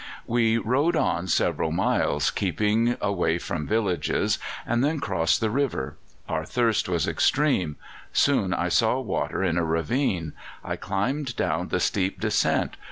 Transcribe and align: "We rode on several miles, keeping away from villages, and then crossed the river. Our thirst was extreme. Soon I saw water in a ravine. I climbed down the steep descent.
"We 0.25 0.57
rode 0.57 0.95
on 0.95 1.27
several 1.27 1.71
miles, 1.71 2.31
keeping 2.31 2.97
away 2.99 3.37
from 3.37 3.67
villages, 3.67 4.39
and 4.65 4.83
then 4.83 4.99
crossed 4.99 5.39
the 5.41 5.51
river. 5.51 5.95
Our 6.27 6.43
thirst 6.43 6.89
was 6.89 7.07
extreme. 7.07 7.75
Soon 8.11 8.51
I 8.51 8.67
saw 8.69 8.99
water 8.99 9.43
in 9.43 9.59
a 9.59 9.63
ravine. 9.63 10.33
I 10.63 10.75
climbed 10.75 11.35
down 11.35 11.67
the 11.67 11.79
steep 11.79 12.19
descent. 12.19 12.77